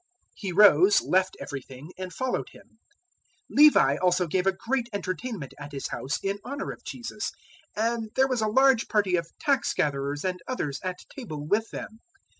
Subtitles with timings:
[0.01, 0.07] 005:028
[0.37, 2.79] He rose, left everything, and followed Him.
[3.51, 7.31] 005:029 Levi also gave a great entertainment at his house in honour of Jesus,
[7.75, 11.99] and there was a large party of tax gatherers and others at table with them.